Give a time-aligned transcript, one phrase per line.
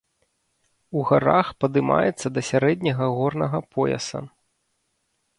[0.99, 4.19] У гарах падымаецца да сярэдняга горнага пояса.